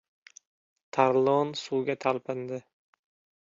Tarlon 0.97 1.53
suvga 1.61 1.99
talpindi. 2.07 2.63